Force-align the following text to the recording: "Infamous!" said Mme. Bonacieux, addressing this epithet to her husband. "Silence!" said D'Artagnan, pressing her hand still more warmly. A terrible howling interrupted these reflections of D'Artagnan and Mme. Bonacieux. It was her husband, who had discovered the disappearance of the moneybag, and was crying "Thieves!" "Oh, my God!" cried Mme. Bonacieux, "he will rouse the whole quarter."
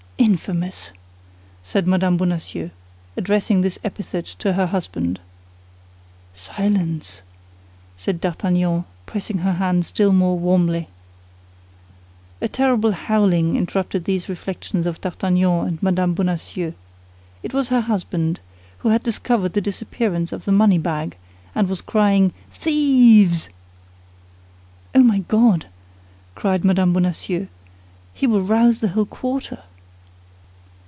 "Infamous!" 0.17 0.91
said 1.63 1.87
Mme. 1.87 2.15
Bonacieux, 2.15 2.69
addressing 3.17 3.61
this 3.61 3.79
epithet 3.83 4.25
to 4.37 4.53
her 4.53 4.67
husband. 4.67 5.19
"Silence!" 6.35 7.23
said 7.97 8.21
D'Artagnan, 8.21 8.85
pressing 9.07 9.39
her 9.39 9.53
hand 9.53 9.83
still 9.83 10.13
more 10.13 10.37
warmly. 10.37 10.87
A 12.39 12.47
terrible 12.47 12.91
howling 12.91 13.55
interrupted 13.57 14.05
these 14.05 14.29
reflections 14.29 14.85
of 14.85 15.01
D'Artagnan 15.01 15.79
and 15.81 15.83
Mme. 15.83 16.13
Bonacieux. 16.13 16.73
It 17.41 17.53
was 17.55 17.69
her 17.69 17.81
husband, 17.81 18.39
who 18.79 18.89
had 18.89 19.01
discovered 19.01 19.53
the 19.53 19.59
disappearance 19.61 20.31
of 20.31 20.45
the 20.45 20.51
moneybag, 20.53 21.17
and 21.55 21.67
was 21.67 21.81
crying 21.81 22.31
"Thieves!" 22.51 23.49
"Oh, 24.93 25.01
my 25.03 25.19
God!" 25.27 25.65
cried 26.35 26.63
Mme. 26.63 26.93
Bonacieux, 26.93 27.47
"he 28.13 28.27
will 28.27 28.43
rouse 28.43 28.79
the 28.81 28.89
whole 28.89 29.05
quarter." 29.05 29.63